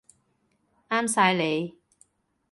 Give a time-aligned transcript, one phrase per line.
[0.89, 1.77] 啱晒你